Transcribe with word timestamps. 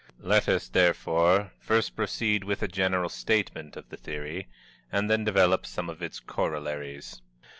Let 0.23 0.49
us, 0.49 0.67
therefore, 0.67 1.51
first 1.59 1.95
proceed 1.95 2.43
with 2.43 2.63
a 2.63 2.67
general 2.67 3.07
statement 3.07 3.77
of 3.77 3.89
the 3.89 3.97
theory 3.97 4.47
and 4.91 5.11
then 5.11 5.23
develop 5.23 5.63
some 5.63 5.91
of 5.91 6.01
its 6.01 6.19
corollaries. 6.19 7.21